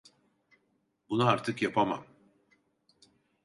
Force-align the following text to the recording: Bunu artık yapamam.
Bunu 1.09 1.27
artık 1.27 1.61
yapamam. 1.61 2.05